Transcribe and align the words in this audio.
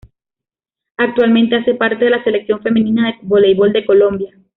Actualmente 0.97 1.55
hace 1.57 1.75
parte 1.75 2.05
de 2.05 2.09
la 2.09 2.23
selección 2.23 2.59
femenina 2.63 3.05
de 3.05 3.17
voleibol 3.21 3.71
de 3.71 3.85
Colombia. 3.85 4.35